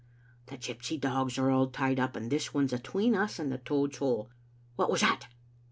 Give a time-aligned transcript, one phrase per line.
[0.47, 3.99] "The gypsy dogs are all tied up, and this one's atween us and the Toad*s
[3.99, 4.31] hole.
[4.75, 5.27] What was that?"